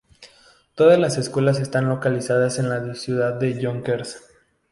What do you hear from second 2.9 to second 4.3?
ciudad de Yonkers.